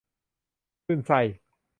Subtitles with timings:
[0.85, 1.19] คลื่นไส้